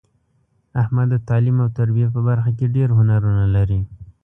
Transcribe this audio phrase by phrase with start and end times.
[0.81, 3.81] احمد د تعلیم او تربیې په برخه کې ډېر هنرونه لري.